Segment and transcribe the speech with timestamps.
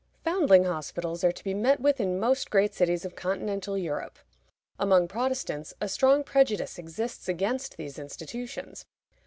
[0.23, 4.17] Foundling hospitals are to be met with in most great cities of Continental Europe.
[4.79, 8.87] Among Protestants, a strong prejudice exists against these institutions.